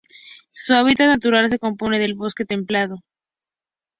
[0.49, 3.03] Su hábitat natural se compone de bosque templado.